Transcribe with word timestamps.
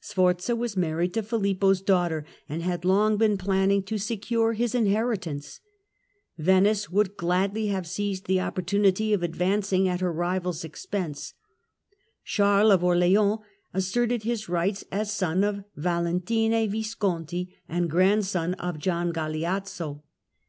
Sforza 0.00 0.56
was 0.56 0.76
married 0.76 1.14
to 1.14 1.22
Filippo's 1.22 1.80
daughter, 1.80 2.24
and 2.48 2.60
had 2.60 2.84
long 2.84 3.16
been 3.16 3.38
planning 3.38 3.84
to 3.84 3.98
secure 3.98 4.52
his 4.52 4.74
inheritance; 4.74 5.60
Venice 6.36 6.90
would 6.90 7.16
gladly 7.16 7.68
have 7.68 7.86
seized 7.86 8.26
the 8.26 8.40
opportunity 8.40 9.12
of 9.12 9.22
advancing 9.22 9.86
at 9.86 10.00
her 10.00 10.12
rival's 10.12 10.64
expense; 10.64 11.34
Charles 12.24 12.72
of 12.72 12.82
Orleans 12.82 13.38
asserted 13.72 14.24
his 14.24 14.48
rights 14.48 14.84
Francesco 14.90 15.26
as 15.36 15.40
SOU 15.40 15.46
of 15.46 15.64
Valentine 15.76 16.68
Visconti 16.68 17.54
and 17.68 17.88
grandson 17.88 18.54
of 18.54 18.80
Gian 18.80 19.12
Sforza 19.12 19.12
Duke 19.12 19.12
of 19.12 19.14
Galeazzo. 19.32 20.02